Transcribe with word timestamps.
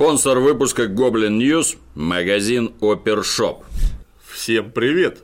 Спонсор 0.00 0.38
выпуска 0.38 0.86
Goblin 0.86 1.36
News– 1.36 1.76
магазин 1.94 2.72
Опершоп. 2.80 3.66
Всем 4.32 4.72
привет! 4.72 5.22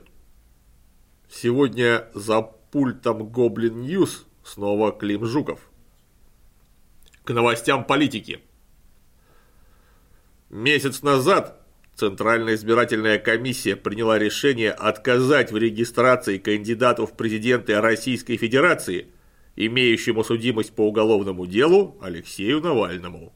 Сегодня 1.31 2.11
за 2.13 2.43
пультом 2.43 3.23
Goblin 3.23 3.87
News 3.87 4.27
снова 4.45 4.93
Клим 4.93 5.25
Жуков. 5.25 5.61
К 7.25 7.31
новостям 7.31 7.87
политики. 7.87 8.41
Месяц 10.51 11.01
назад 11.01 11.59
Центральная 11.95 12.55
избирательная 12.55 13.19
комиссия 13.19 13.77
приняла 13.77 14.19
решение 14.19 14.73
отказать 14.73 15.53
в 15.53 15.57
регистрации 15.57 16.37
кандидату 16.37 17.07
в 17.07 17.17
президенты 17.17 17.81
Российской 17.81 18.37
Федерации, 18.37 19.07
имеющему 19.57 20.23
судимость 20.23 20.75
по 20.75 20.87
уголовному 20.87 21.47
делу 21.47 21.97
Алексею 22.03 22.61
Навальному. 22.61 23.33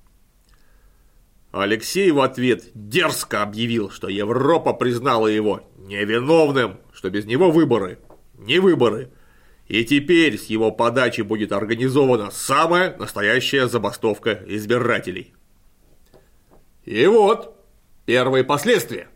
Алексей 1.52 2.10
в 2.12 2.20
ответ 2.20 2.64
дерзко 2.74 3.42
объявил, 3.42 3.90
что 3.90 4.08
Европа 4.08 4.72
признала 4.72 5.26
его 5.26 5.62
невиновным, 5.78 6.78
что 6.92 7.10
без 7.10 7.24
него 7.24 7.50
выборы, 7.50 7.98
не 8.38 8.60
выборы. 8.60 9.10
И 9.66 9.84
теперь 9.84 10.38
с 10.38 10.46
его 10.46 10.70
подачи 10.70 11.22
будет 11.22 11.52
организована 11.52 12.30
самая 12.30 12.96
настоящая 12.96 13.68
забастовка 13.68 14.42
избирателей. 14.46 15.32
И 16.84 17.06
вот 17.06 17.56
первые 18.04 18.44
последствия. 18.44 19.08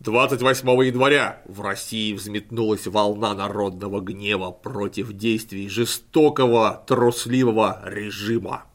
28 0.00 0.68
января 0.86 1.42
в 1.46 1.60
России 1.60 2.14
взметнулась 2.14 2.86
волна 2.86 3.34
народного 3.34 4.00
гнева 4.00 4.50
против 4.50 5.12
действий 5.12 5.68
жестокого, 5.68 6.84
трусливого 6.86 7.82
режима. 7.84 8.69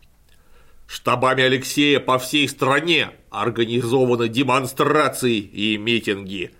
Штабами 0.87 1.43
Алексея 1.43 1.99
по 1.99 2.19
всей 2.19 2.47
стране 2.47 3.11
организованы 3.31 4.29
демонстрации 4.29 5.37
и 5.37 5.77
митинги. 5.77 6.51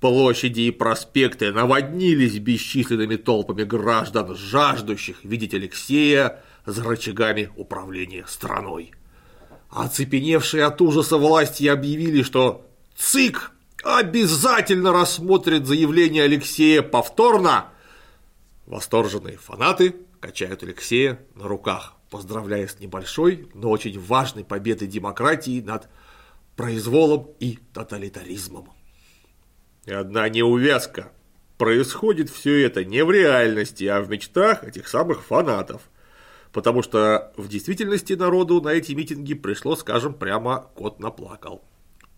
Площади 0.00 0.62
и 0.62 0.70
проспекты 0.70 1.52
наводнились 1.52 2.38
бесчисленными 2.38 3.16
толпами 3.16 3.64
граждан, 3.64 4.34
жаждущих 4.34 5.24
видеть 5.24 5.54
Алексея 5.54 6.42
за 6.66 6.82
рычагами 6.82 7.50
управления 7.56 8.24
страной. 8.26 8.92
Оцепеневшие 9.68 10.64
от 10.64 10.80
ужаса 10.80 11.16
власти 11.16 11.66
объявили, 11.66 12.22
что 12.22 12.66
ЦИК 12.96 13.52
обязательно 13.84 14.92
рассмотрит 14.92 15.66
заявление 15.66 16.24
Алексея 16.24 16.82
повторно. 16.82 17.66
Восторженные 18.66 19.36
фанаты 19.36 19.94
качают 20.20 20.62
Алексея 20.62 21.20
на 21.34 21.46
руках 21.46 21.99
поздравляя 22.10 22.66
с 22.66 22.78
небольшой, 22.80 23.48
но 23.54 23.70
очень 23.70 23.98
важной 23.98 24.44
победой 24.44 24.88
демократии 24.88 25.60
над 25.60 25.88
произволом 26.56 27.30
и 27.38 27.58
тоталитаризмом. 27.72 28.68
И 29.86 29.92
одна 29.92 30.28
неувязка. 30.28 31.12
Происходит 31.56 32.30
все 32.30 32.66
это 32.66 32.84
не 32.84 33.04
в 33.04 33.10
реальности, 33.10 33.84
а 33.84 34.00
в 34.00 34.10
мечтах 34.10 34.64
этих 34.64 34.88
самых 34.88 35.24
фанатов. 35.24 35.82
Потому 36.52 36.82
что 36.82 37.32
в 37.36 37.48
действительности 37.48 38.14
народу 38.14 38.60
на 38.60 38.70
эти 38.70 38.92
митинги 38.92 39.34
пришло, 39.34 39.76
скажем, 39.76 40.14
прямо 40.14 40.70
кот 40.74 40.98
наплакал. 41.00 41.62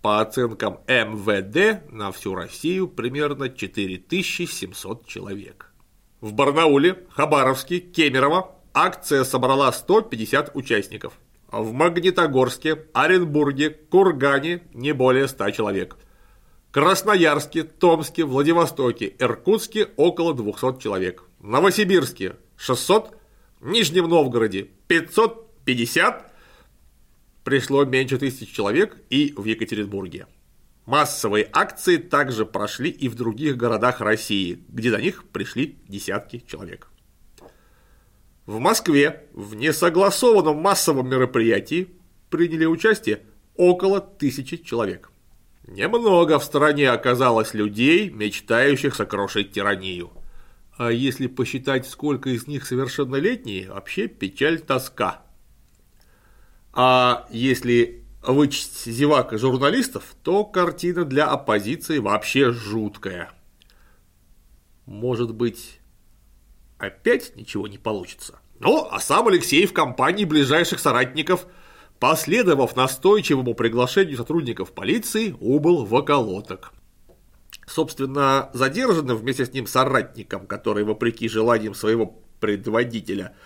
По 0.00 0.20
оценкам 0.20 0.80
МВД 0.88 1.90
на 1.92 2.10
всю 2.12 2.34
Россию 2.34 2.88
примерно 2.88 3.48
4700 3.48 5.06
человек. 5.06 5.72
В 6.20 6.32
Барнауле, 6.32 7.04
Хабаровске, 7.10 7.78
Кемерово, 7.78 8.61
Акция 8.74 9.24
собрала 9.24 9.70
150 9.70 10.56
участников. 10.56 11.14
В 11.50 11.72
Магнитогорске, 11.72 12.86
Оренбурге, 12.94 13.70
Кургане 13.70 14.62
не 14.72 14.92
более 14.92 15.28
100 15.28 15.50
человек. 15.50 15.96
Красноярске, 16.70 17.64
Томске, 17.64 18.24
Владивостоке, 18.24 19.14
Иркутске 19.18 19.88
около 19.96 20.32
200 20.32 20.80
человек. 20.80 21.24
Новосибирске 21.40 22.36
600, 22.56 23.14
Нижнем 23.60 24.08
Новгороде 24.08 24.70
550, 24.88 26.32
пришло 27.44 27.84
меньше 27.84 28.16
тысяч 28.16 28.50
человек 28.54 28.96
и 29.10 29.34
в 29.36 29.44
Екатеринбурге. 29.44 30.26
Массовые 30.86 31.46
акции 31.52 31.98
также 31.98 32.46
прошли 32.46 32.88
и 32.88 33.08
в 33.08 33.16
других 33.16 33.58
городах 33.58 34.00
России, 34.00 34.64
где 34.68 34.90
до 34.90 35.00
них 35.00 35.24
пришли 35.28 35.76
десятки 35.88 36.42
человек. 36.46 36.91
В 38.46 38.58
Москве 38.58 39.26
в 39.32 39.54
несогласованном 39.54 40.56
массовом 40.56 41.08
мероприятии 41.08 41.88
приняли 42.28 42.64
участие 42.64 43.20
около 43.54 44.00
тысячи 44.00 44.56
человек. 44.56 45.10
Немного 45.68 46.40
в 46.40 46.44
стране 46.44 46.90
оказалось 46.90 47.54
людей, 47.54 48.10
мечтающих 48.10 48.96
сокрушить 48.96 49.52
тиранию. 49.52 50.10
А 50.76 50.90
если 50.90 51.28
посчитать, 51.28 51.86
сколько 51.86 52.30
из 52.30 52.48
них 52.48 52.66
совершеннолетние, 52.66 53.70
вообще 53.70 54.08
печаль 54.08 54.58
тоска. 54.58 55.22
А 56.72 57.28
если 57.30 58.02
вычесть 58.26 58.86
зевак 58.86 59.32
и 59.32 59.36
журналистов, 59.36 60.16
то 60.24 60.44
картина 60.44 61.04
для 61.04 61.26
оппозиции 61.26 61.98
вообще 61.98 62.50
жуткая. 62.50 63.30
Может 64.86 65.32
быть, 65.32 65.78
опять 66.82 67.36
ничего 67.36 67.68
не 67.68 67.78
получится. 67.78 68.40
Ну, 68.58 68.86
а 68.90 69.00
сам 69.00 69.28
Алексей 69.28 69.66
в 69.66 69.72
компании 69.72 70.24
ближайших 70.24 70.80
соратников, 70.80 71.46
последовав 71.98 72.76
настойчивому 72.76 73.54
приглашению 73.54 74.16
сотрудников 74.16 74.72
полиции, 74.72 75.36
убыл 75.40 75.84
в 75.84 75.94
околоток. 75.94 76.72
Собственно, 77.66 78.50
задержанным 78.52 79.16
вместе 79.16 79.46
с 79.46 79.52
ним 79.52 79.66
соратникам, 79.66 80.46
которые, 80.46 80.84
вопреки 80.84 81.28
желаниям 81.28 81.74
своего 81.74 82.18
предводителя, 82.40 83.36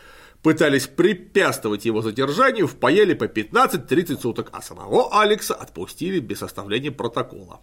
пытались 0.42 0.86
препятствовать 0.86 1.84
его 1.84 2.00
задержанию, 2.00 2.66
впаяли 2.66 3.12
по 3.12 3.24
15-30 3.24 4.20
суток, 4.20 4.48
а 4.52 4.62
самого 4.62 5.20
Алекса 5.20 5.54
отпустили 5.54 6.20
без 6.20 6.38
составления 6.38 6.90
протокола. 6.90 7.60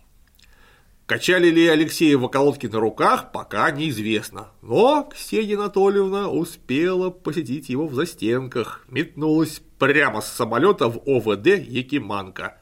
Качали 1.06 1.50
ли 1.50 1.68
Алексея 1.68 2.18
в 2.18 2.24
околотке 2.24 2.70
на 2.70 2.80
руках, 2.80 3.34
пока 3.34 3.70
неизвестно. 3.72 4.52
Но 4.62 5.04
Ксения 5.04 5.58
Анатольевна 5.58 6.30
успела 6.30 7.10
посетить 7.10 7.68
его 7.68 7.88
в 7.88 7.94
застенках, 7.94 8.86
метнулась 8.88 9.62
прямо 9.80 10.22
с 10.22 10.32
самолета 10.32 10.88
в 10.88 11.02
ОВД 11.06 11.60
Якиманка. 11.68 12.58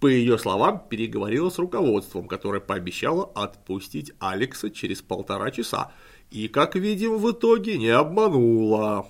По 0.00 0.06
ее 0.06 0.38
словам, 0.38 0.86
переговорила 0.88 1.48
с 1.48 1.58
руководством, 1.58 2.28
которое 2.28 2.60
пообещало 2.60 3.24
отпустить 3.34 4.12
Алекса 4.18 4.70
через 4.70 5.00
полтора 5.00 5.50
часа. 5.50 5.92
И, 6.30 6.46
как 6.48 6.74
видим, 6.74 7.16
в 7.16 7.30
итоге 7.30 7.78
не 7.78 7.88
обманула. 7.88 9.06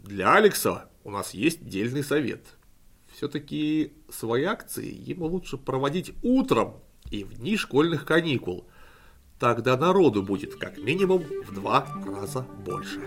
Для 0.00 0.34
Алекса 0.34 0.88
у 1.02 1.10
нас 1.10 1.34
есть 1.34 1.66
дельный 1.66 2.04
совет. 2.04 2.56
Все-таки 3.16 3.92
свои 4.10 4.42
акции 4.42 4.92
ему 4.92 5.26
лучше 5.26 5.56
проводить 5.56 6.12
утром, 6.22 6.74
и 7.10 7.22
в 7.22 7.34
дни 7.34 7.56
школьных 7.56 8.04
каникул. 8.04 8.66
Тогда 9.38 9.76
народу 9.76 10.22
будет 10.22 10.56
как 10.56 10.78
минимум 10.78 11.22
в 11.46 11.54
два 11.54 11.86
раза 12.06 12.44
больше. 12.64 13.00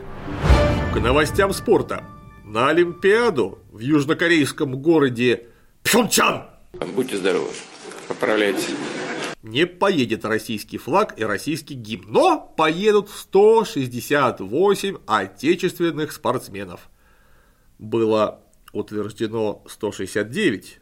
К 0.93 0.99
новостям 0.99 1.51
спорта. 1.51 2.05
На 2.45 2.69
Олимпиаду 2.69 3.59
в 3.71 3.79
южнокорейском 3.79 4.81
городе 4.81 5.47
Пхенчан 5.83 6.47
Будьте 6.95 7.17
здоровы, 7.17 7.49
поправляйтесь. 8.07 8.69
Не 9.43 9.65
поедет 9.65 10.23
российский 10.23 10.77
флаг 10.77 11.19
и 11.19 11.23
российский 11.25 11.73
гимн, 11.73 12.05
но 12.11 12.53
поедут 12.55 13.09
168 13.09 14.97
отечественных 15.05 16.11
спортсменов. 16.13 16.89
Было 17.77 18.41
утверждено 18.73 19.63
169, 19.67 20.79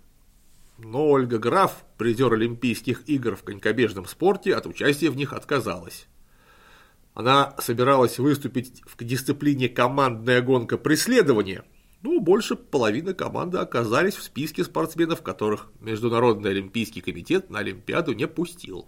но 0.78 1.10
Ольга 1.10 1.38
Граф, 1.38 1.86
призер 1.98 2.34
Олимпийских 2.34 3.08
игр 3.08 3.36
в 3.36 3.44
конькобежном 3.44 4.06
спорте, 4.06 4.56
от 4.56 4.66
участия 4.66 5.10
в 5.10 5.16
них 5.16 5.34
отказалась. 5.34 6.08
Она 7.14 7.56
собиралась 7.60 8.20
выступить 8.20 8.82
в 8.86 9.02
дисциплине 9.02 9.70
командная 9.70 10.42
гонка 10.42 10.78
преследования, 10.78 11.64
но 12.02 12.20
больше 12.20 12.56
половины 12.56 13.14
команды 13.14 13.58
оказались 13.58 14.16
в 14.16 14.24
списке 14.24 14.64
спортсменов, 14.64 15.22
которых 15.22 15.72
Международный 15.80 16.52
Олимпийский 16.52 17.02
комитет 17.02 17.50
на 17.50 17.60
Олимпиаду 17.60 18.14
не 18.14 18.28
пустил. 18.28 18.88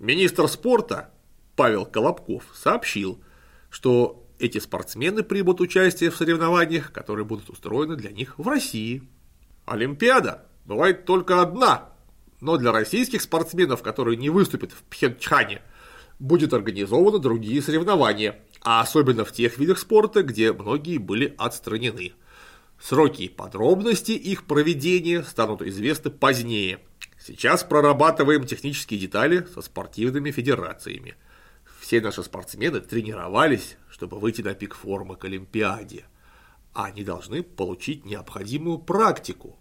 Министр 0.00 0.48
спорта 0.48 1.14
Павел 1.54 1.86
Колобков 1.86 2.44
сообщил, 2.52 3.22
что 3.70 4.27
эти 4.38 4.58
спортсмены 4.58 5.22
примут 5.22 5.60
участие 5.60 6.10
в 6.10 6.16
соревнованиях, 6.16 6.92
которые 6.92 7.24
будут 7.24 7.50
устроены 7.50 7.96
для 7.96 8.10
них 8.10 8.38
в 8.38 8.46
России. 8.48 9.02
Олимпиада 9.66 10.46
бывает 10.64 11.04
только 11.04 11.42
одна, 11.42 11.90
но 12.40 12.56
для 12.56 12.72
российских 12.72 13.22
спортсменов, 13.22 13.82
которые 13.82 14.16
не 14.16 14.30
выступят 14.30 14.72
в 14.72 14.82
Пхенчхане, 14.84 15.62
будет 16.18 16.52
организованы 16.52 17.18
другие 17.18 17.62
соревнования, 17.62 18.40
а 18.62 18.80
особенно 18.80 19.24
в 19.24 19.32
тех 19.32 19.58
видах 19.58 19.78
спорта, 19.78 20.22
где 20.22 20.52
многие 20.52 20.98
были 20.98 21.34
отстранены. 21.38 22.12
Сроки 22.80 23.22
и 23.22 23.28
подробности 23.28 24.12
их 24.12 24.44
проведения 24.44 25.22
станут 25.22 25.62
известны 25.62 26.10
позднее. 26.10 26.78
Сейчас 27.18 27.64
прорабатываем 27.64 28.46
технические 28.46 29.00
детали 29.00 29.46
со 29.52 29.60
спортивными 29.60 30.30
федерациями. 30.30 31.16
Все 31.88 32.02
наши 32.02 32.22
спортсмены 32.22 32.80
тренировались, 32.80 33.78
чтобы 33.88 34.18
выйти 34.18 34.42
на 34.42 34.52
пик 34.52 34.74
формы 34.74 35.16
к 35.16 35.24
Олимпиаде. 35.24 36.04
Они 36.74 37.02
должны 37.02 37.42
получить 37.42 38.04
необходимую 38.04 38.78
практику. 38.78 39.58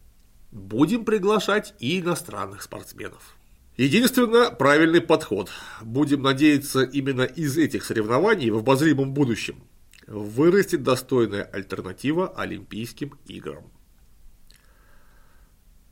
Будем 0.51 1.05
приглашать 1.05 1.73
и 1.79 2.01
иностранных 2.01 2.63
спортсменов. 2.63 3.37
Единственно 3.77 4.51
правильный 4.51 4.99
подход. 4.99 5.49
Будем 5.81 6.21
надеяться, 6.21 6.81
именно 6.81 7.21
из 7.21 7.57
этих 7.57 7.85
соревнований 7.85 8.49
в 8.49 8.57
обозримом 8.57 9.13
будущем 9.13 9.63
вырастет 10.05 10.83
достойная 10.83 11.43
альтернатива 11.43 12.27
Олимпийским 12.35 13.17
играм. 13.27 13.71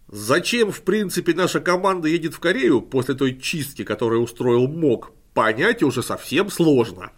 Зачем, 0.09 0.73
в 0.73 0.81
принципе, 0.81 1.33
наша 1.33 1.61
команда 1.61 2.09
едет 2.09 2.33
в 2.33 2.41
Корею 2.41 2.81
после 2.81 3.15
той 3.15 3.39
чистки, 3.39 3.85
которую 3.85 4.21
устроил 4.21 4.67
МОК, 4.67 5.13
понять 5.35 5.83
уже 5.83 6.01
совсем 6.01 6.49
сложно. 6.49 7.11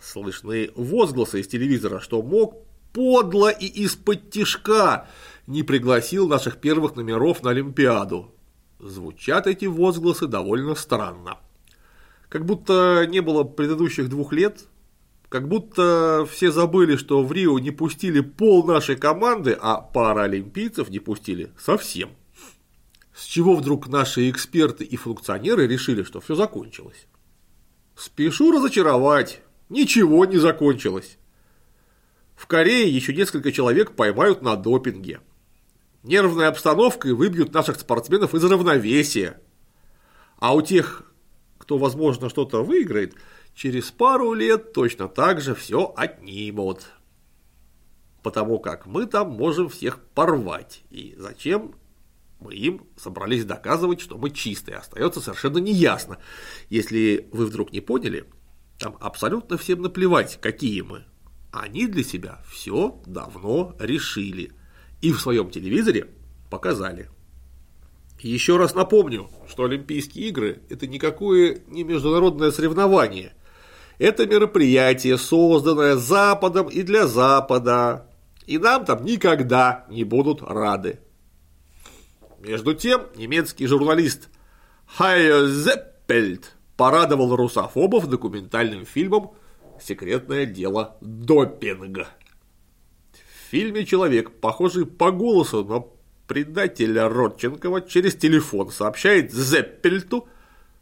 Слышны 0.00 0.70
возгласы 0.74 1.40
из 1.40 1.48
телевизора, 1.48 2.00
что 2.00 2.22
МОК 2.22 2.54
подло 2.94 3.50
и 3.50 3.66
из-под 3.66 4.30
тишка 4.30 5.08
не 5.46 5.62
пригласил 5.62 6.28
наших 6.28 6.58
первых 6.58 6.96
номеров 6.96 7.42
на 7.42 7.50
Олимпиаду. 7.50 8.32
Звучат 8.78 9.46
эти 9.46 9.66
возгласы 9.66 10.26
довольно 10.26 10.74
странно. 10.74 11.38
Как 12.28 12.46
будто 12.46 13.06
не 13.08 13.20
было 13.20 13.44
предыдущих 13.44 14.08
двух 14.08 14.32
лет, 14.32 14.64
как 15.28 15.48
будто 15.48 16.26
все 16.30 16.50
забыли, 16.52 16.96
что 16.96 17.22
в 17.24 17.32
Рио 17.32 17.58
не 17.58 17.70
пустили 17.70 18.20
пол 18.20 18.64
нашей 18.64 18.96
команды, 18.96 19.56
а 19.60 19.80
паралимпийцев 19.80 20.90
не 20.90 21.00
пустили 21.00 21.52
совсем. 21.58 22.10
С 23.14 23.24
чего 23.24 23.56
вдруг 23.56 23.88
наши 23.88 24.30
эксперты 24.30 24.84
и 24.84 24.96
функционеры 24.96 25.66
решили, 25.66 26.02
что 26.02 26.20
все 26.20 26.34
закончилось? 26.34 27.06
Спешу 27.96 28.52
разочаровать, 28.52 29.40
ничего 29.68 30.24
не 30.24 30.38
закончилось. 30.38 31.18
В 32.34 32.46
Корее 32.46 32.88
еще 32.88 33.14
несколько 33.14 33.52
человек 33.52 33.92
поймают 33.94 34.42
на 34.42 34.56
допинге. 34.56 35.20
Нервной 36.02 36.48
обстановкой 36.48 37.12
выбьют 37.12 37.52
наших 37.52 37.78
спортсменов 37.78 38.34
из 38.34 38.42
равновесия. 38.44 39.40
А 40.38 40.54
у 40.54 40.62
тех, 40.62 41.04
кто, 41.58 41.78
возможно, 41.78 42.28
что-то 42.28 42.64
выиграет– 42.64 43.14
через 43.54 43.90
пару 43.90 44.32
лет 44.32 44.72
точно 44.72 45.08
так 45.08 45.40
же 45.40 45.54
все 45.54 45.92
отнимут. 45.96 46.86
Потому 48.22 48.58
как 48.58 48.86
мы 48.86 49.06
там 49.06 49.30
можем 49.30 49.68
всех 49.68 49.98
порвать. 50.14 50.82
И 50.90 51.14
зачем 51.18 51.74
мы 52.42 52.54
им 52.54 52.86
собрались 52.96 53.44
доказывать, 53.44 54.00
что 54.00 54.18
мы 54.18 54.30
чистые, 54.30 54.78
остается 54.78 55.20
совершенно 55.20 55.58
неясно. 55.58 56.18
Если 56.68 57.28
вы 57.32 57.46
вдруг 57.46 57.72
не 57.72 57.80
поняли, 57.80 58.24
там 58.78 58.96
абсолютно 59.00 59.56
всем 59.56 59.82
наплевать, 59.82 60.38
какие 60.40 60.82
мы. 60.82 61.04
Они 61.52 61.86
для 61.86 62.02
себя 62.02 62.42
все 62.50 63.00
давно 63.06 63.76
решили. 63.78 64.52
И 65.00 65.12
в 65.12 65.20
своем 65.20 65.50
телевизоре 65.50 66.08
показали. 66.50 67.10
Еще 68.20 68.56
раз 68.56 68.74
напомню, 68.74 69.30
что 69.48 69.64
Олимпийские 69.64 70.28
игры– 70.28 70.62
это 70.68 70.86
никакое 70.86 71.60
не 71.66 71.84
международное 71.84 72.50
соревнование– 72.50 73.34
это 74.02 74.26
мероприятие, 74.26 75.16
созданное 75.16 75.96
Западом 75.96 76.68
и 76.68 76.82
для 76.82 77.06
Запада. 77.06 78.08
И 78.46 78.58
нам 78.58 78.84
там 78.84 79.04
никогда 79.04 79.86
не 79.88 80.02
будут 80.02 80.42
рады. 80.42 80.98
Между 82.42 82.74
тем, 82.74 83.06
немецкий 83.14 83.66
журналист 83.66 84.28
Хайо 84.86 85.46
Зеппельд 85.46 86.56
порадовал 86.76 87.36
русофобов 87.36 88.08
документальным 88.08 88.84
фильмом 88.84 89.32
«Секретное 89.80 90.44
дело 90.44 90.96
допинга». 91.00 92.08
В 93.12 93.50
фильме 93.50 93.86
человек, 93.86 94.32
похожий 94.40 94.86
по 94.86 95.12
голосу 95.12 95.64
на 95.64 95.84
предателя 96.26 97.08
Родченкова, 97.08 97.82
через 97.82 98.16
телефон 98.16 98.70
сообщает 98.70 99.32
Зеппельту, 99.32 100.26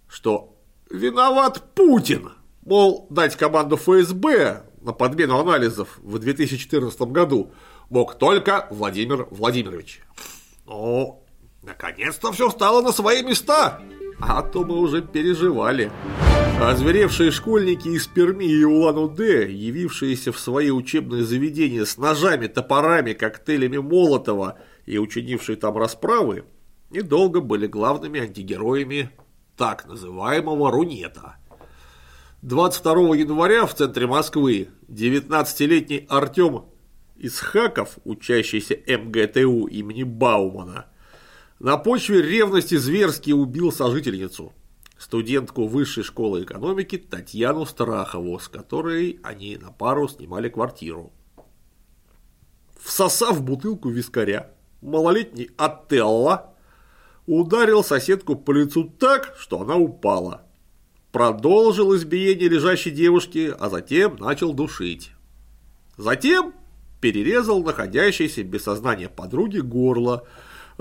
что 0.08 0.56
виноват 0.90 1.62
Путин– 1.74 2.32
Мол, 2.62 3.06
дать 3.10 3.36
команду 3.36 3.76
ФСБ 3.76 4.64
на 4.82 4.92
подмену 4.92 5.38
анализов 5.38 5.98
в 6.02 6.18
2014 6.18 7.00
году 7.02 7.52
мог 7.88 8.16
только 8.16 8.68
Владимир 8.70 9.26
Владимирович. 9.30 10.02
Ну, 10.66 11.19
наконец-то 11.62 12.32
все 12.32 12.50
стало 12.50 12.82
на 12.82 12.92
свои 12.92 13.22
места, 13.22 13.80
а 14.20 14.42
то 14.42 14.64
мы 14.64 14.78
уже 14.78 15.02
переживали. 15.02 15.90
Озверевшие 16.60 17.30
школьники 17.30 17.88
из 17.88 18.06
Перми 18.06 18.44
и 18.44 18.64
Улан-Удэ, 18.64 19.50
явившиеся 19.50 20.32
в 20.32 20.38
свои 20.38 20.70
учебные 20.70 21.24
заведения 21.24 21.84
с 21.84 21.96
ножами, 21.96 22.46
топорами, 22.46 23.14
коктейлями 23.14 23.78
Молотова 23.78 24.58
и 24.84 24.98
учинившие 24.98 25.56
там 25.56 25.78
расправы, 25.78 26.44
недолго 26.90 27.40
были 27.40 27.66
главными 27.66 28.20
антигероями 28.20 29.10
так 29.56 29.86
называемого 29.86 30.70
Рунета– 30.70 31.36
22 32.42 33.16
января 33.16 33.66
в 33.66 33.74
центре 33.74 34.06
Москвы 34.06 34.68
19-летний 34.88 36.06
Артем 36.08 36.64
Исхаков, 37.16 37.98
учащийся 38.04 38.78
МГТУ 38.86 39.66
имени 39.66 40.04
Баумана, 40.04 40.86
на 41.60 41.76
почве 41.76 42.20
ревности 42.20 42.74
зверски 42.76 43.30
убил 43.30 43.70
сожительницу, 43.70 44.52
студентку 44.98 45.68
высшей 45.68 46.02
школы 46.02 46.42
экономики 46.42 46.98
Татьяну 46.98 47.64
Страхову, 47.66 48.38
с 48.40 48.48
которой 48.48 49.20
они 49.22 49.56
на 49.56 49.70
пару 49.70 50.08
снимали 50.08 50.48
квартиру. 50.48 51.12
Всосав 52.82 53.42
бутылку 53.42 53.90
вискаря, 53.90 54.50
малолетний 54.80 55.50
Ателла 55.56 56.54
ударил 57.26 57.84
соседку 57.84 58.34
по 58.34 58.50
лицу 58.50 58.84
так, 58.84 59.36
что 59.38 59.60
она 59.60 59.76
упала– 59.76 60.46
продолжил 61.12 61.94
избиение 61.96 62.48
лежащей 62.48 62.90
девушки, 62.90 63.52
а 63.58 63.68
затем 63.68 64.16
начал 64.16 64.52
душить. 64.52 65.10
Затем 65.96 66.54
перерезал 67.00 67.62
находящейся 67.62 68.42
без 68.42 68.62
сознания 68.62 69.08
подруги 69.08 69.58
горло, 69.58 70.26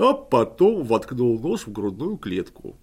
а 0.00 0.14
потом 0.14 0.84
воткнул 0.84 1.38
нож 1.38 1.66
в 1.66 1.72
грудную 1.72 2.16
клетку. 2.16 2.78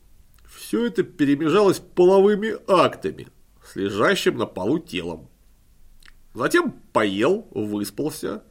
Все 0.46 0.86
это 0.86 1.02
перемежалось 1.02 1.80
половыми 1.80 2.56
актами 2.68 3.28
с 3.66 3.76
лежащим 3.76 4.38
на 4.38 4.46
полу 4.46 4.78
телом. 4.78 5.28
Затем 6.36 6.74
поел, 6.94 7.48
выспался, 7.50 8.44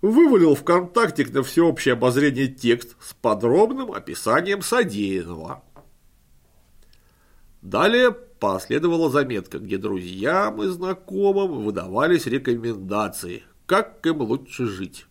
вывалил 0.00 0.54
в 0.54 0.64
контактик 0.64 1.34
на 1.34 1.42
всеобщее 1.42 1.92
обозрение 1.92 2.48
текст 2.48 2.96
с 2.98 3.12
подробным 3.12 3.92
описанием 3.92 4.62
содеянного. 4.62 5.62
Далее 7.60 8.10
последовала 8.10 9.10
заметка, 9.10 9.58
где 9.58 9.76
друзьям 9.76 10.62
и 10.62 10.68
знакомым 10.68 11.62
выдавались 11.62 12.24
рекомендации, 12.24 13.42
как 13.66 14.04
им 14.06 14.22
лучше 14.22 14.64
жить. 14.64 15.04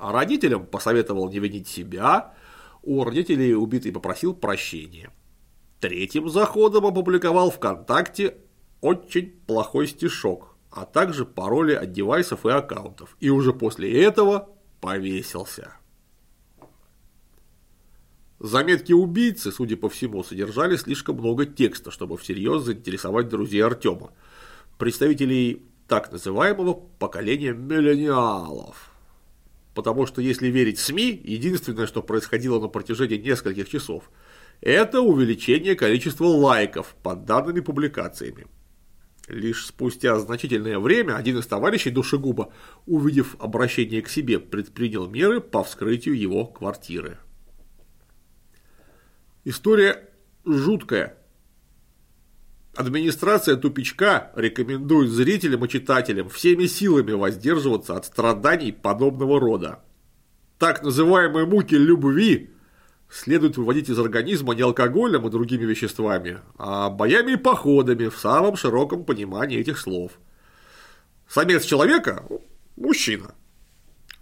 А 0.00 0.12
родителям 0.12 0.64
посоветовал 0.64 1.28
не 1.28 1.38
винить 1.40 1.68
себя, 1.68 2.32
у 2.82 3.04
родителей 3.04 3.54
убитый 3.54 3.92
попросил 3.92 4.32
прощения. 4.32 5.10
Третьим 5.78 6.30
заходом 6.30 6.86
опубликовал 6.86 7.50
ВКонтакте 7.50 8.38
очень 8.80 9.30
плохой 9.46 9.86
стишок, 9.86 10.56
а 10.70 10.86
также 10.86 11.26
пароли 11.26 11.74
от 11.74 11.92
девайсов 11.92 12.46
и 12.46 12.50
аккаунтов, 12.50 13.14
и 13.20 13.28
уже 13.28 13.52
после 13.52 14.02
этого 14.02 14.48
повесился. 14.80 15.74
Заметки 18.38 18.94
убийцы, 18.94 19.52
судя 19.52 19.76
по 19.76 19.90
всему, 19.90 20.24
содержали 20.24 20.76
слишком 20.76 21.16
много 21.16 21.44
текста, 21.44 21.90
чтобы 21.90 22.16
всерьез 22.16 22.62
заинтересовать 22.62 23.28
друзей 23.28 23.62
Артема, 23.62 24.12
представителей 24.78 25.66
так 25.88 26.10
называемого 26.10 26.72
поколения 26.72 27.52
миллениалов. 27.52 28.89
Потому 29.74 30.06
что, 30.06 30.20
если 30.20 30.48
верить 30.48 30.78
СМИ, 30.78 31.20
единственное, 31.24 31.86
что 31.86 32.02
происходило 32.02 32.60
на 32.60 32.68
протяжении 32.68 33.16
нескольких 33.16 33.68
часов, 33.68 34.10
это 34.60 35.00
увеличение 35.00 35.74
количества 35.74 36.26
лайков 36.26 36.96
под 37.02 37.24
данными 37.24 37.60
публикациями. 37.60 38.46
Лишь 39.28 39.66
спустя 39.66 40.18
значительное 40.18 40.80
время 40.80 41.14
один 41.14 41.38
из 41.38 41.46
товарищей 41.46 41.90
душегуба, 41.90 42.52
увидев 42.86 43.36
обращение 43.38 44.02
к 44.02 44.08
себе, 44.08 44.40
предпринял 44.40 45.08
меры 45.08 45.40
по 45.40 45.62
вскрытию 45.62 46.18
его 46.18 46.46
квартиры. 46.46 47.18
История 49.44 50.08
жуткая. 50.44 51.16
Администрация 52.80 53.56
тупичка 53.56 54.32
рекомендует 54.34 55.10
зрителям 55.10 55.62
и 55.62 55.68
читателям 55.68 56.30
всеми 56.30 56.64
силами 56.64 57.12
воздерживаться 57.12 57.94
от 57.94 58.06
страданий 58.06 58.72
подобного 58.72 59.38
рода. 59.38 59.80
Так 60.58 60.82
называемые 60.82 61.44
муки 61.44 61.74
любви 61.74 62.48
следует 63.10 63.58
выводить 63.58 63.90
из 63.90 63.98
организма 63.98 64.54
не 64.54 64.62
алкоголем 64.62 65.26
и 65.26 65.30
другими 65.30 65.66
веществами, 65.66 66.38
а 66.56 66.88
боями 66.88 67.32
и 67.32 67.36
походами 67.36 68.08
в 68.08 68.16
самом 68.16 68.56
широком 68.56 69.04
понимании 69.04 69.58
этих 69.58 69.78
слов. 69.78 70.12
Самец 71.28 71.66
человека– 71.66 72.24
мужчина. 72.76 73.34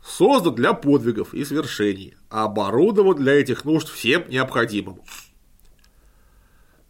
Создан 0.05 0.57
для 0.57 0.73
подвигов 0.73 1.33
и 1.33 1.45
свершений, 1.45 2.17
оборудован 2.29 3.19
для 3.19 3.35
этих 3.35 3.65
нужд 3.65 3.89
всем 3.89 4.29
необходимым. 4.29 5.01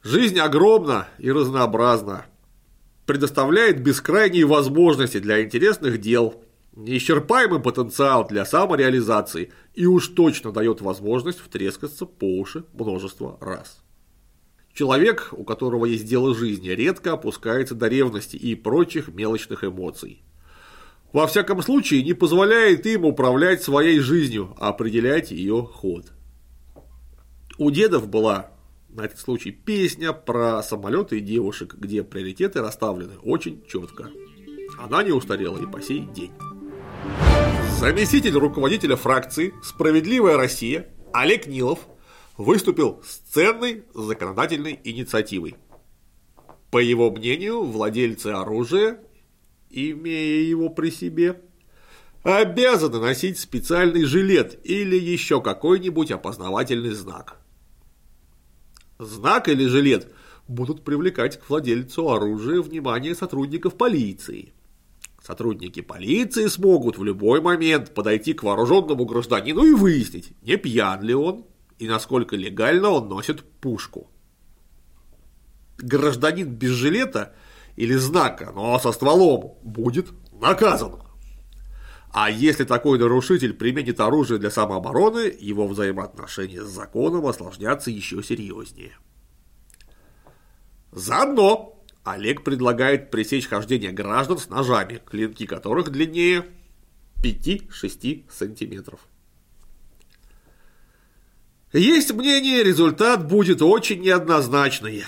Жизнь 0.03 0.39
огромна 0.39 1.09
и 1.19 1.31
разнообразна, 1.31 2.27
предоставляет 3.05 3.83
бескрайние 3.83 4.47
возможности 4.47 5.19
для 5.19 5.43
интересных 5.43 6.01
дел, 6.01 6.41
неисчерпаемый 6.77 7.61
потенциал 7.61 8.27
для 8.27 8.47
самореализации 8.47 9.53
и 9.75 9.87
уж 9.87 10.09
точно 10.09 10.53
дает 10.53 10.81
возможность 10.81 11.41
втрескаться 11.41 12.07
по 12.07 12.39
уши 12.39 12.65
множество 12.75 13.39
раз. 13.41 13.83
Человек, 14.73 15.31
у 15.33 15.43
которого 15.43 15.87
есть 15.87 16.07
дело 16.07 16.33
жизни, 16.33 16.69
редко 16.69 17.15
опускается 17.15 17.75
до 17.75 17.89
ревности 17.89 18.37
и 18.37 18.55
прочих 18.55 19.09
мелочных 19.09 19.65
эмоций. 19.65 20.23
Во 21.13 21.27
всяком 21.27 21.61
случае, 21.63 22.05
не 22.05 22.13
позволяет 22.13 22.87
им 22.87 23.05
управлять 23.05 23.65
своей 23.65 23.99
жизнью, 23.99 24.55
а 24.61 24.69
определять 24.69 25.33
ее 25.33 25.63
ход. 25.63 26.13
У 27.57 27.73
дедов 27.73 28.07
была 28.07 28.53
на 28.99 29.03
этот 29.03 29.19
случай 29.19 29.53
песня 29.53 30.13
про 30.13 30.63
самолеты 30.63 31.19
и 31.19 31.21
девушек, 31.21 31.75
где 31.75 32.03
приоритеты 32.03 32.61
расставлены 32.61 33.17
очень 33.23 33.65
четко. 33.67 34.11
Она 34.79 35.03
не 35.03 35.13
устарела 35.13 35.57
и 35.57 35.67
по 35.67 35.81
сей 35.81 36.01
день. 36.01 36.33
Заместитель 37.79 38.35
руководителя 38.35 38.97
фракции 38.97 39.55
«Справедливая 39.63 40.37
Россия» 40.37 40.89
Олег 41.13 41.47
Нилов 41.47 41.79
выступил 42.37 43.01
с 43.07 43.19
ценной 43.33 43.85
законодательной 43.95 44.81
инициативой. 44.83 45.55
По 46.73 46.79
его 46.79 47.11
мнению, 47.11 47.63
владельцы 47.63 48.29
оружия, 48.29 49.01
имея 49.71 50.43
его 50.43 50.71
при 50.71 50.91
себе, 50.91 51.41
обязаны 52.25 52.99
носить 52.99 53.39
специальный 53.39 54.05
жилет 54.05 54.59
или 54.65 54.97
еще 54.97 55.41
какой-нибудь 55.41 56.11
опознавательный 56.11 56.91
знак. 56.91 57.38
Знак 58.99 59.49
или 59.49 59.67
жилет 59.67 60.13
будут 60.47 60.85
привлекать 60.85 61.39
к 61.39 61.49
владельцу 61.49 62.11
оружия 62.11 62.61
внимание 62.61 63.15
сотрудников 63.15 63.77
полиции– 63.77 64.53
Сотрудники 65.29 65.83
полиции 65.83 66.47
смогут 66.47 66.97
в 66.97 67.05
любой 67.05 67.43
момент 67.43 67.93
подойти 67.93 68.33
к 68.33 68.43
вооруженному 68.43 69.05
гражданину 69.05 69.63
и 69.63 69.75
выяснить, 69.75 70.33
не 70.41 70.57
пьян 70.57 71.03
ли 71.03 71.13
он 71.13 71.45
и 71.79 71.87
насколько 71.87 72.35
легально 72.35 72.89
он 72.89 73.11
носит 73.11 73.45
пушку. 73.45 74.09
Гражданин 75.77 76.49
без 76.49 76.71
жилета 76.71 77.35
или 77.77 77.95
знака, 77.97 78.53
но 78.55 78.79
со 78.79 78.91
стволом, 78.91 79.59
будет 79.63 80.09
наказан. 80.33 81.03
А 82.13 82.31
если 82.31 82.65
такой 82.65 82.99
нарушитель 82.99 83.53
применит 83.53 84.01
оружие 84.01 84.39
для 84.39 84.51
самообороны, 84.51 85.33
его 85.39 85.69
взаимоотношения 85.69 86.65
с 86.65 86.69
законом 86.69 87.27
осложнятся 87.27 87.91
еще 87.91 88.23
серьезнее. 88.23 88.97
Заодно 90.91 91.79
Олег 92.05 92.45
предлагает 92.45 93.11
пресечь 93.11 93.47
хождение 93.47 93.93
граждан 93.93 94.39
с 94.39 94.49
ножами, 94.49 95.03
клинки 95.05 95.45
которых 95.45 95.91
длиннее 95.91 96.47
5-6 97.23 98.25
сантиметров. 98.31 99.01
Есть 101.73 102.13
мнение, 102.15 102.65
результат 102.65 103.29
будет 103.29 103.61
очень 103.61 104.01
неоднозначный. 104.01 105.05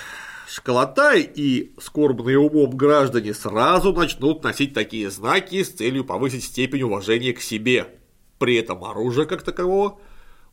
Школотай 0.53 1.31
и 1.33 1.73
скорбные 1.79 2.37
умом 2.37 2.77
граждане 2.77 3.35
сразу 3.35 3.93
начнут 3.93 4.43
носить 4.43 4.75
такие 4.75 5.09
знаки 5.09 5.63
с 5.63 5.69
целью 5.69 6.05
повысить 6.05 6.43
степень 6.43 6.83
уважения 6.83 7.33
к 7.33 7.41
себе. 7.41 8.01
При 8.41 8.57
этом 8.57 8.83
оружия 8.83 9.27
как 9.27 9.43
такового 9.43 10.01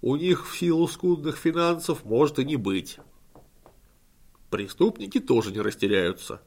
у 0.03 0.15
них 0.15 0.47
в 0.47 0.55
силу 0.55 0.87
скудных 0.87 1.35
финансов 1.35 2.05
может 2.05 2.37
и 2.37 2.45
не 2.45 2.57
быть. 2.57 2.99
Преступники 4.51 5.19
тоже 5.19 5.51
не 5.51 5.61
растеряются. 5.61 6.43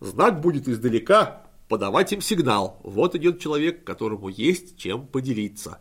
Знак 0.00 0.40
будет 0.40 0.66
издалека 0.66 1.46
подавать 1.68 2.12
им 2.12 2.20
сигнал. 2.20 2.80
Вот 2.82 3.14
идет 3.14 3.38
человек, 3.38 3.84
которому 3.84 4.28
есть 4.28 4.76
чем 4.76 5.06
поделиться. 5.06 5.78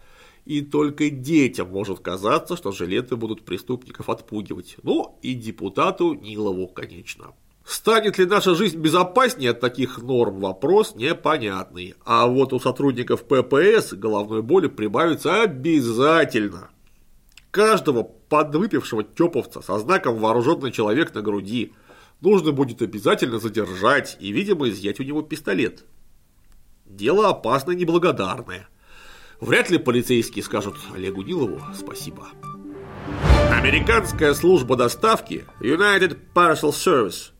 И 0.50 0.62
только 0.62 1.12
детям 1.12 1.70
может 1.70 2.00
казаться, 2.00 2.58
что 2.58 2.72
жилеты 2.72 3.16
будут 3.16 3.46
преступников 3.46 4.10
отпугивать. 4.10 4.78
Ну 4.82 5.20
и 5.22 5.36
депутату 5.36 6.16
Нилову, 6.16 6.68
конечно. 6.68 7.36
Станет 7.64 8.18
ли 8.18 8.26
наша 8.26 8.56
жизнь 8.56 8.80
безопаснее 8.80 9.52
от 9.52 9.60
таких 9.60 10.00
норм, 10.00 10.40
вопрос 10.40 10.96
непонятный. 10.96 11.94
А 12.04 12.26
вот 12.26 12.52
у 12.52 12.60
сотрудников 12.60 13.26
ППС 13.26 13.94
головной 13.94 14.42
боли 14.42 14.66
прибавится 14.66 15.44
обязательно. 15.44 16.72
Каждого 17.52 18.02
подвыпившего 18.02 19.04
тёповца 19.04 19.62
со 19.62 19.78
знаком 19.78 20.18
«вооруженный 20.18 20.72
человек» 20.72 21.14
на 21.14 21.22
груди 21.22 21.74
нужно 22.22 22.54
будет 22.54 22.82
обязательно 22.82 23.38
задержать 23.38 24.18
и, 24.20 24.32
видимо, 24.32 24.68
изъять 24.70 25.00
у 25.00 25.04
него 25.04 25.22
пистолет. 25.22 25.86
Дело 26.88 27.30
опасное 27.30 27.76
и 27.76 27.78
неблагодарное. 27.78 28.68
Вряд 29.40 29.70
ли 29.70 29.78
полицейские 29.78 30.44
скажут 30.44 30.76
Олегу 30.94 31.22
Нилову 31.22 31.62
спасибо. 31.74 32.28
Американская 33.52 34.34
служба 34.34 34.76
доставки 34.76 35.46
United 35.62 36.18
Parcel 36.34 36.72
Service 36.72 37.32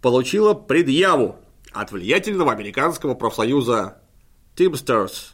получила 0.00 0.54
предъяву 0.54 1.36
от 1.72 1.92
влиятельного 1.92 2.52
американского 2.52 3.14
профсоюза 3.14 4.00
Teamsters, 4.56 5.32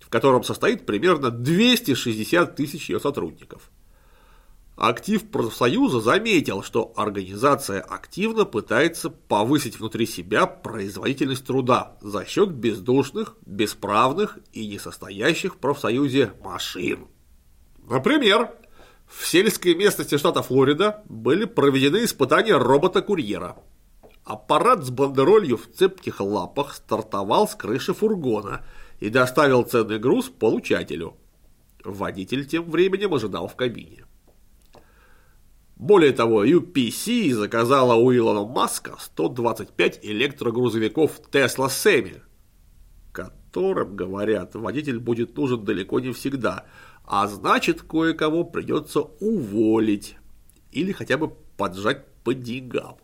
в 0.00 0.08
котором 0.08 0.44
состоит 0.44 0.86
примерно 0.86 1.30
260 1.30 2.54
тысяч 2.54 2.90
ее 2.90 3.00
сотрудников– 3.00 3.70
Актив 4.76 5.30
профсоюза 5.30 6.00
заметил, 6.00 6.62
что 6.62 6.92
организация 6.96 7.80
активно 7.80 8.44
пытается 8.44 9.08
повысить 9.08 9.78
внутри 9.78 10.06
себя 10.06 10.46
производительность 10.46 11.46
труда 11.46 11.96
за 12.02 12.26
счет 12.26 12.50
бездушных, 12.50 13.36
бесправных 13.46 14.38
и 14.52 14.66
несостоящих 14.66 15.54
в 15.54 15.58
профсоюзе 15.58 16.32
машин. 16.44 17.08
Например, 17.88 18.50
в 19.06 19.26
сельской 19.26 19.74
местности 19.74 20.18
штата 20.18 20.42
Флорида 20.42 21.02
были 21.08 21.46
проведены 21.46 22.04
испытания 22.04 22.58
робота-курьера. 22.58 23.56
Аппарат 24.24 24.84
с 24.84 24.90
бандеролью 24.90 25.56
в 25.56 25.72
цепких 25.72 26.20
лапах 26.20 26.74
стартовал 26.74 27.48
с 27.48 27.54
крыши 27.54 27.94
фургона 27.94 28.66
и 29.00 29.08
доставил 29.08 29.62
ценный 29.62 29.98
груз 29.98 30.28
получателю. 30.28 31.16
Водитель 31.82 32.44
тем 32.46 32.68
временем 32.70 33.14
ожидал 33.14 33.48
в 33.48 33.54
кабине. 33.54 34.05
Более 35.76 36.12
того, 36.12 36.46
UPC 36.46 37.34
заказала 37.34 37.94
у 37.96 38.10
Илона 38.10 38.46
Маска 38.46 38.96
125 38.98 40.00
электрогрузовиков 40.02 41.20
Tesla 41.30 41.68
Semi, 41.68 42.22
которым, 43.12 43.94
говорят, 43.94 44.54
водитель 44.54 44.98
будет 44.98 45.36
нужен 45.36 45.66
далеко 45.66 46.00
не 46.00 46.12
всегда, 46.12 46.64
а 47.04 47.26
значит, 47.26 47.82
кое-кого 47.82 48.44
придется 48.44 49.00
уволить 49.00 50.16
или 50.72 50.92
хотя 50.92 51.18
бы 51.18 51.28
поджать 51.58 52.06
по 52.24 52.32
деньгам. 52.32 52.96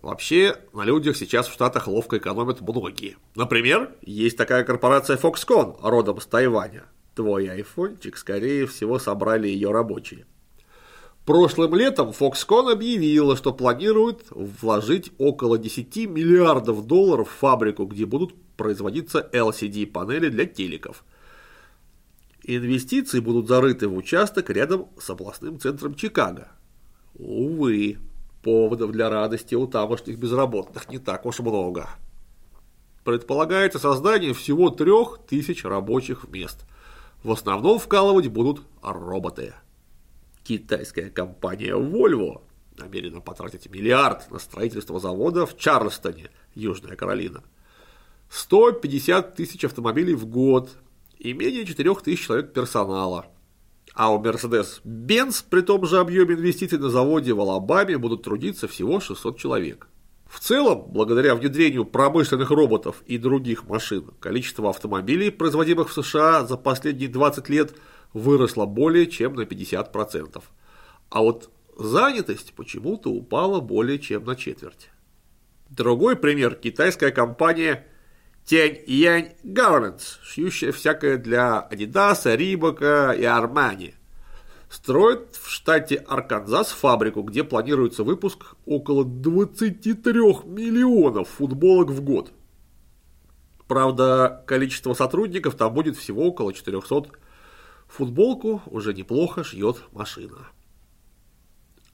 Вообще, 0.00 0.56
на 0.72 0.84
людях 0.84 1.18
сейчас 1.18 1.48
в 1.48 1.52
Штатах 1.52 1.86
ловко 1.86 2.16
экономят 2.16 2.62
многие. 2.62 3.16
Например, 3.34 3.94
есть 4.00 4.38
такая 4.38 4.64
корпорация 4.64 5.18
Foxconn, 5.18 5.76
родом 5.82 6.18
с 6.20 6.26
Тайваня. 6.26 6.84
Твой 7.14 7.50
айфончик, 7.50 8.16
скорее 8.16 8.66
всего, 8.66 8.98
собрали 8.98 9.48
ее 9.48 9.70
рабочие. 9.70 10.26
Прошлым 11.26 11.74
летом 11.74 12.10
Foxconn 12.10 12.70
объявила, 12.70 13.36
что 13.36 13.52
планирует 13.52 14.22
вложить 14.30 15.10
около 15.18 15.58
10 15.58 16.08
миллиардов 16.08 16.86
долларов 16.86 17.28
в 17.28 17.38
фабрику, 17.40 17.84
где 17.84 18.06
будут 18.06 18.32
производиться 18.56 19.28
LCD-панели 19.32 20.28
для 20.28 20.46
телеков. 20.46 21.04
Инвестиции 22.44 23.18
будут 23.18 23.48
зарыты 23.48 23.88
в 23.88 23.96
участок 23.96 24.50
рядом 24.50 24.86
с 25.00 25.10
областным 25.10 25.58
центром 25.58 25.96
Чикаго. 25.96 26.46
Увы, 27.18 27.98
поводов 28.44 28.92
для 28.92 29.10
радости 29.10 29.56
у 29.56 29.66
тамошних 29.66 30.20
безработных 30.20 30.88
не 30.88 30.98
так 30.98 31.26
уж 31.26 31.40
много. 31.40 31.88
Предполагается 33.02 33.80
создание 33.80 34.32
всего 34.32 34.70
трех 34.70 35.18
тысяч 35.28 35.64
рабочих 35.64 36.28
мест. 36.28 36.66
В 37.24 37.32
основном 37.32 37.80
вкалывать 37.80 38.28
будут 38.28 38.62
роботы 38.80 39.54
китайская 40.46 41.10
компания 41.10 41.74
Volvo 41.74 42.42
намерена 42.78 43.20
потратить 43.20 43.68
миллиард 43.68 44.30
на 44.30 44.38
строительство 44.38 45.00
завода 45.00 45.44
в 45.44 45.56
Чарльстоне, 45.56 46.30
Южная 46.54 46.94
Каролина. 46.94 47.42
150 48.30 49.34
тысяч 49.34 49.64
автомобилей 49.64 50.14
в 50.14 50.26
год 50.26 50.70
и 51.18 51.32
менее 51.32 51.64
4 51.64 51.94
тысяч 51.96 52.26
человек 52.26 52.52
персонала. 52.52 53.26
А 53.94 54.12
у 54.12 54.22
Mercedes-Benz 54.22 55.44
при 55.48 55.62
том 55.62 55.84
же 55.86 55.98
объеме 55.98 56.34
инвестиций 56.34 56.78
на 56.78 56.90
заводе 56.90 57.32
в 57.32 57.40
Алабаме 57.40 57.98
будут 57.98 58.22
трудиться 58.22 58.68
всего 58.68 59.00
600 59.00 59.38
человек. 59.38 59.88
В 60.28 60.38
целом, 60.40 60.84
благодаря 60.88 61.34
внедрению 61.34 61.84
промышленных 61.84 62.50
роботов 62.50 63.02
и 63.06 63.16
других 63.16 63.66
машин, 63.68 64.10
количество 64.20 64.68
автомобилей, 64.68 65.30
производимых 65.30 65.88
в 65.88 66.02
США 66.02 66.44
за 66.44 66.56
последние 66.56 67.08
20 67.08 67.48
лет, 67.48 67.74
выросло 68.16 68.64
более 68.64 69.06
чем 69.06 69.34
на 69.34 69.42
50%. 69.42 70.42
А 71.10 71.20
вот 71.20 71.50
занятость 71.76 72.54
почему-то 72.54 73.10
упала 73.10 73.60
более 73.60 73.98
чем 73.98 74.24
на 74.24 74.34
четверть. 74.36 74.88
Другой 75.68 76.16
пример– 76.16 76.54
китайская 76.62 77.10
компания 77.10 77.86
Тянь-Янь 78.46 79.34
Garments, 79.44 80.18
шьющая 80.22 80.72
всякое 80.72 81.18
для 81.18 81.68
Adidas, 81.70 82.34
Рибака 82.34 83.12
и 83.12 83.24
Армани. 83.24 83.94
Строит 84.70 85.36
в 85.36 85.50
штате 85.50 85.96
Арканзас 85.96 86.70
фабрику, 86.70 87.22
где 87.22 87.44
планируется 87.44 88.02
выпуск 88.02 88.56
около 88.64 89.04
23 89.04 90.12
миллионов 90.46 91.28
футболок 91.28 91.90
в 91.90 92.00
год. 92.00 92.32
Правда, 93.68 94.42
количество 94.46 94.94
сотрудников 94.94 95.56
там 95.56 95.74
будет 95.74 95.96
всего 95.96 96.26
около 96.26 96.54
400. 96.54 97.10
Футболку 97.88 98.62
уже 98.66 98.92
неплохо 98.94 99.44
шьет 99.44 99.82
машина. 99.92 100.48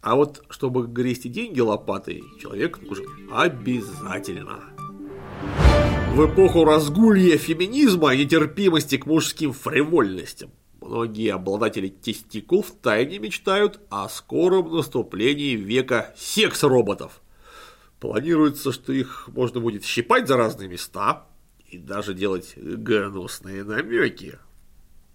А 0.00 0.16
вот 0.16 0.42
чтобы 0.50 0.86
грести 0.86 1.28
деньги 1.28 1.60
лопатой, 1.60 2.24
человек 2.40 2.80
нужен 2.82 3.06
обязательно. 3.32 4.60
В 6.14 6.26
эпоху 6.26 6.64
разгулья 6.64 7.38
феминизма 7.38 8.14
и 8.14 8.24
нетерпимости 8.24 8.98
к 8.98 9.06
мужским 9.06 9.52
фривольностям 9.52 10.50
многие 10.80 11.32
обладатели 11.32 11.88
тестикул 11.88 12.62
втайне 12.62 13.18
мечтают 13.18 13.80
о 13.88 14.08
скором 14.08 14.74
наступлении 14.74 15.54
века 15.54 16.12
секс-роботов. 16.18 17.22
Планируется, 18.00 18.72
что 18.72 18.92
их 18.92 19.28
можно 19.28 19.60
будет 19.60 19.84
щипать 19.84 20.26
за 20.26 20.36
разные 20.36 20.68
места 20.68 21.26
и 21.70 21.78
даже 21.78 22.12
делать 22.12 22.54
гнусные 22.56 23.64
намеки, 23.64 24.38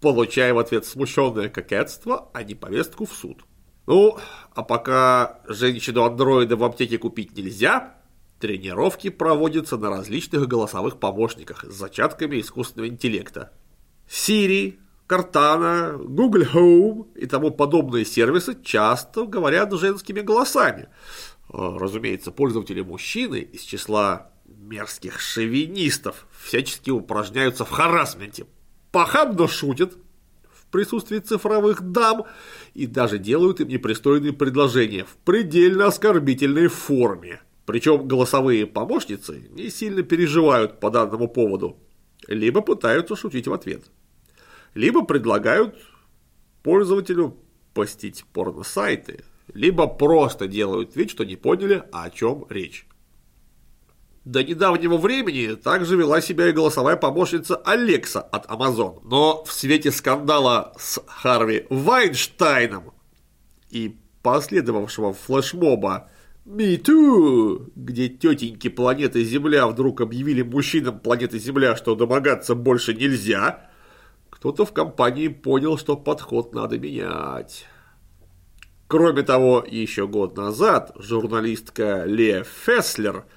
получая 0.02 0.54
в 0.54 0.60
ответ 0.60 0.86
смущенное 0.86 1.50
кокетство, 1.50 2.30
а 2.34 2.44
не 2.44 2.56
повестку 2.56 3.06
в 3.06 3.14
суд. 3.14 3.44
Ну, 3.86 4.18
а 4.54 4.64
пока 4.64 5.42
женщину-андроида 5.48 6.58
в 6.58 6.64
аптеке 6.64 6.98
купить 6.98 7.36
нельзя, 7.38 7.96
тренировки 8.40 9.10
проводятся 9.10 9.78
на 9.78 9.90
различных 9.90 10.48
голосовых 10.48 11.00
помощниках 11.00 11.64
с 11.64 11.74
зачатками 11.74 12.40
искусственного 12.42 12.90
интеллекта. 12.90 13.54
Siri, 14.08 14.78
Cortana, 15.08 15.98
Google 15.98 16.44
Home 16.54 17.14
и 17.16 17.26
тому 17.26 17.52
подобные 17.52 18.06
сервисы 18.06 18.62
часто 18.62 19.26
говорят 19.26 19.72
женскими 19.72 20.20
голосами. 20.20 20.90
А, 21.50 21.78
разумеется, 21.80 22.32
пользователи 22.32 22.82
мужчины 22.82 23.38
из 23.38 23.62
числа 23.62 24.32
мерзких 24.46 25.20
шовинистов 25.20 26.28
всячески 26.44 26.90
упражняются 26.90 27.64
в 27.64 27.70
харасменте. 27.70 28.48
Похабно 28.92 29.48
шутят, 29.48 29.98
присутствии 30.72 31.20
цифровых 31.20 31.82
дам 31.82 32.26
и 32.74 32.86
даже 32.86 33.18
делают 33.18 33.60
им 33.60 33.68
непристойные 33.68 34.34
предложения 34.34 35.06
в 35.06 35.16
предельно 35.26 35.88
оскорбительной 35.88 36.68
форме. 36.68 37.42
Причем 37.66 38.08
голосовые 38.08 38.66
помощницы 38.66 39.48
не 39.50 39.70
сильно 39.70 40.04
переживают 40.04 40.80
по 40.80 40.90
данному 40.90 41.28
поводу, 41.28 41.78
либо 42.28 42.62
пытаются 42.62 43.16
шутить 43.16 43.48
в 43.48 43.54
ответ, 43.54 43.84
либо 44.74 45.04
предлагают 45.04 45.76
пользователю 46.64 47.38
постить 47.74 48.24
порно-сайты, 48.32 49.24
либо 49.54 49.88
просто 49.88 50.48
делают 50.48 50.96
вид, 50.96 51.12
что 51.12 51.26
не 51.26 51.36
поняли, 51.36 51.84
о 51.92 52.10
чем 52.10 52.46
речь. 52.50 52.87
До 54.28 54.44
недавнего 54.44 54.98
времени 54.98 55.56
также 55.56 55.96
вела 55.96 56.20
себя 56.20 56.50
и 56.50 56.52
голосовая 56.52 56.98
помощница 56.98 57.56
Алекса 57.56 58.20
от 58.20 58.46
Amazon. 58.48 59.00
Но 59.06 59.46
в 59.46 59.54
свете 59.54 59.90
скандала 59.90 60.74
с 60.78 61.02
Харви 61.08 61.66
Вайнштейном 61.70 62.92
и 63.70 63.96
последовавшего 64.24 65.14
флешмоба 65.14 66.10
Me 66.46 66.78
Too, 66.78 67.72
где 67.78 68.10
тетеньки 68.10 68.68
планеты 68.68 69.24
Земля 69.24 69.66
вдруг 69.66 70.02
объявили 70.02 70.42
мужчинам 70.42 71.00
планеты 71.00 71.40
Земля, 71.40 71.78
что 71.78 71.96
домогаться 71.96 72.54
больше 72.54 72.94
нельзя, 72.94 73.70
кто-то 74.30 74.66
в 74.66 74.74
компании 74.74 75.30
понял, 75.30 75.78
что 75.78 75.96
подход 75.96 76.54
надо 76.54 76.78
менять. 76.78 77.66
Кроме 78.88 79.24
того, 79.24 79.64
еще 79.66 80.06
год 80.06 80.36
назад 80.36 80.92
журналистка 81.00 82.04
Лея 82.04 82.44
Феслер– 82.44 83.24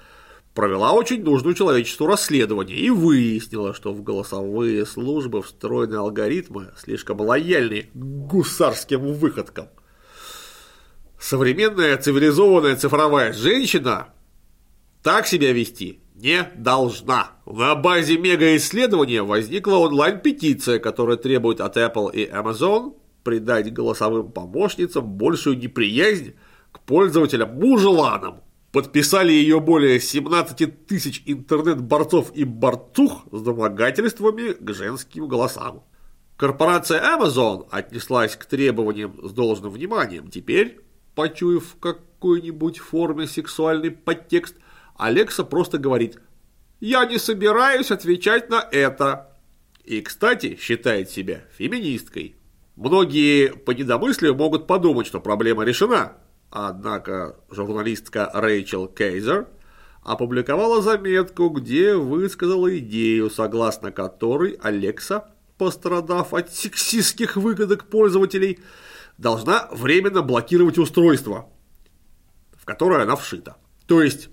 провела 0.53 0.91
очень 0.91 1.23
нужную 1.23 1.55
человечеству 1.55 2.07
расследование 2.07 2.77
и 2.77 2.89
выяснила, 2.89 3.73
что 3.73 3.93
в 3.93 4.03
голосовые 4.03 4.85
службы 4.85 5.41
встроены 5.41 5.95
алгоритмы, 5.95 6.73
слишком 6.77 7.21
лояльны 7.21 7.89
к 7.93 7.95
гусарским 7.95 9.13
выходкам. 9.13 9.69
Современная 11.19 11.97
цивилизованная 11.97 12.75
цифровая 12.75 13.31
женщина 13.31 14.07
так 15.03 15.27
себя 15.27 15.53
вести 15.53 15.99
не 16.15 16.51
должна. 16.55 17.31
На 17.45 17.75
базе 17.75 18.17
мегаисследования 18.17 19.23
возникла 19.23 19.75
онлайн-петиция, 19.77 20.79
которая 20.79 21.17
требует 21.17 21.61
от 21.61 21.77
Apple 21.77 22.13
и 22.13 22.29
Amazon 22.29 22.95
придать 23.23 23.71
голосовым 23.71 24.31
помощницам 24.31 25.05
большую 25.05 25.57
неприязнь 25.57 26.33
к 26.71 26.79
пользователям 26.81 27.53
мужеланам 27.55 28.41
Подписали 28.71 29.33
ее 29.33 29.59
более 29.59 29.99
17 29.99 30.87
тысяч 30.87 31.23
интернет-борцов 31.25 32.31
и 32.33 32.45
борцух 32.45 33.25
с 33.31 33.41
домогательствами 33.41 34.53
к 34.53 34.73
женским 34.73 35.27
голосам. 35.27 35.83
Корпорация 36.37 37.01
Amazon 37.01 37.67
отнеслась 37.69 38.37
к 38.37 38.45
требованиям 38.45 39.19
с 39.21 39.33
должным 39.33 39.71
вниманием. 39.71 40.31
Теперь, 40.31 40.79
почуяв 41.15 41.65
в 41.65 41.79
какой-нибудь 41.79 42.79
форме 42.79 43.27
сексуальный 43.27 43.91
подтекст, 43.91 44.55
Алекса 44.95 45.43
просто 45.43 45.77
говорит 45.77 46.19
«Я 46.79 47.05
не 47.05 47.17
собираюсь 47.17 47.91
отвечать 47.91 48.49
на 48.49 48.65
это». 48.71 49.37
И, 49.83 49.99
кстати, 50.01 50.57
считает 50.59 51.09
себя 51.09 51.41
феминисткой. 51.57 52.37
Многие 52.77 53.49
по 53.49 53.71
недомыслию 53.71 54.33
могут 54.33 54.65
подумать, 54.65 55.07
что 55.07 55.19
проблема 55.19 55.65
решена, 55.65 56.17
Однако 56.51 57.37
журналистка 57.49 58.29
Рэйчел 58.33 58.87
Кейзер 58.87 59.47
опубликовала 60.03 60.81
заметку, 60.81 61.47
где 61.49 61.95
высказала 61.95 62.77
идею, 62.77 63.29
согласно 63.29 63.93
которой 63.93 64.59
Алекса, 64.61 65.31
пострадав 65.57 66.33
от 66.33 66.53
сексистских 66.53 67.37
выгодок 67.37 67.85
пользователей, 67.85 68.59
должна 69.17 69.69
временно 69.71 70.21
блокировать 70.21 70.77
устройство, 70.77 71.47
в 72.53 72.65
которое 72.65 73.03
она 73.03 73.15
вшита. 73.15 73.55
То 73.87 74.01
есть 74.01 74.29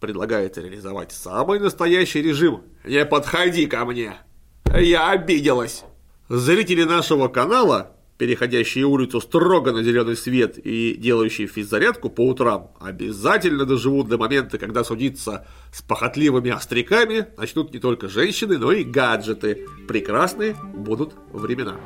предлагается 0.00 0.62
реализовать 0.62 1.12
самый 1.12 1.60
настоящий 1.60 2.20
режим 2.20 2.64
«Не 2.84 3.04
подходи 3.04 3.66
ко 3.66 3.84
мне! 3.84 4.16
Я 4.64 5.10
обиделась!» 5.10 5.84
Зрители 6.28 6.84
нашего 6.84 7.28
канала 7.28 7.96
переходящие 8.20 8.84
улицу 8.84 9.18
строго 9.22 9.72
на 9.72 9.82
зеленый 9.82 10.14
свет 10.14 10.58
и 10.58 10.94
делающие 10.94 11.46
физзарядку 11.46 12.10
по 12.10 12.28
утрам, 12.28 12.70
обязательно 12.78 13.64
доживут 13.64 14.08
до 14.08 14.18
момента, 14.18 14.58
когда 14.58 14.84
судиться 14.84 15.46
с 15.72 15.80
похотливыми 15.80 16.50
остряками 16.50 17.28
начнут 17.38 17.72
не 17.72 17.78
только 17.78 18.08
женщины, 18.08 18.58
но 18.58 18.72
и 18.72 18.84
гаджеты. 18.84 19.66
Прекрасные 19.88 20.54
будут 20.74 21.14
времена. 21.32 21.80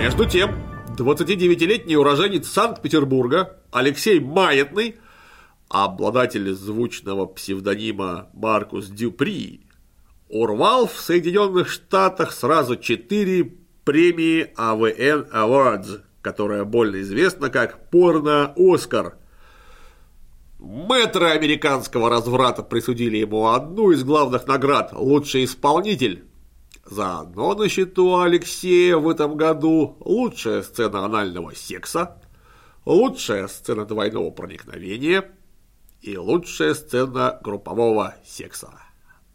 Между 0.00 0.28
тем, 0.28 0.50
29-летний 0.98 1.96
уроженец 1.96 2.48
Санкт-Петербурга 2.48 3.60
Алексей 3.70 4.18
Маятный, 4.18 4.96
обладатель 5.68 6.52
звучного 6.54 7.26
псевдонима 7.26 8.30
Маркус 8.34 8.88
Дюпри, 8.88 9.60
урвал 10.28 10.88
в 10.88 10.98
Соединенных 10.98 11.70
Штатах 11.70 12.32
сразу 12.32 12.74
четыре 12.74 13.61
премии 13.84 14.52
AVN 14.56 15.30
Awards, 15.32 16.02
которая 16.22 16.64
больно 16.64 17.00
известна 17.00 17.50
как 17.50 17.90
«Порно-Оскар». 17.90 19.16
Мэтры 20.58 21.30
американского 21.30 22.08
разврата 22.08 22.62
присудили 22.62 23.16
ему 23.16 23.48
одну 23.48 23.90
из 23.90 24.04
главных 24.04 24.46
наград– 24.46 24.90
«Лучший 24.92 25.44
исполнитель». 25.44 26.24
Заодно 26.84 27.54
на 27.54 27.68
счету 27.68 28.20
Алексея 28.20 28.96
в 28.96 29.08
этом 29.08 29.36
году 29.36 29.96
лучшая 30.00 30.62
сцена 30.62 31.04
анального 31.04 31.54
секса, 31.54 32.20
лучшая 32.84 33.46
сцена 33.48 33.84
двойного 33.84 34.30
проникновения 34.30 35.30
и 36.00 36.16
лучшая 36.16 36.74
сцена 36.74 37.38
группового 37.42 38.14
секса. 38.24 38.70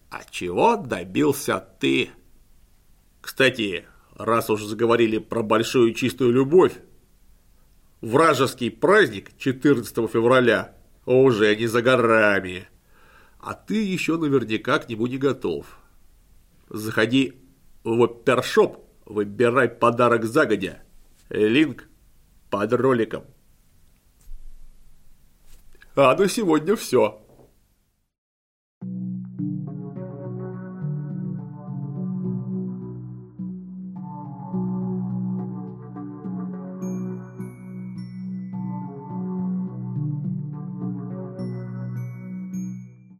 А 0.10 0.23
чего 0.29 0.75
добился 0.75 1.65
ты? 1.79 2.10
Кстати, 3.21 3.86
раз 4.17 4.49
уж 4.49 4.63
заговорили 4.63 5.19
про 5.19 5.43
большую 5.43 5.93
чистую 5.93 6.32
любовь, 6.32 6.73
вражеский 8.01 8.71
праздник 8.71 9.32
14 9.38 9.95
февраля 10.10 10.75
уже 11.06 11.56
не 11.56 11.67
за 11.67 11.82
горами. 11.82 12.67
А 13.39 13.53
ты 13.53 13.84
еще 13.84 14.17
наверняка 14.17 14.80
к 14.80 14.89
нему 14.89 15.08
не 15.08 15.17
готов. 15.17 15.65
Заходи 16.69 17.36
в 17.84 18.03
опершоп, 18.03 18.84
выбирай 19.06 19.69
подарок 19.69 20.25
загодя. 20.25 20.82
Линк 21.30 21.88
под 22.49 22.73
роликом. 22.73 23.23
А 25.95 26.15
на 26.15 26.27
сегодня 26.27 26.75
все. 26.75 27.21